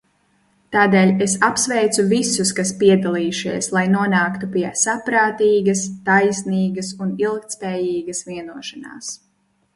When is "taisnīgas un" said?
6.09-7.15